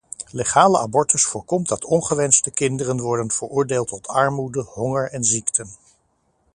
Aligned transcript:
Legale 0.31 0.77
abortus 0.79 1.25
voorkomt 1.25 1.67
dat 1.67 1.85
ongewenste 1.85 2.51
kinderen 2.51 2.99
worden 3.01 3.31
veroordeeld 3.31 3.87
tot 3.87 4.07
armoede, 4.07 4.61
honger 4.61 5.11
en 5.11 5.23
ziekten. 5.23 5.69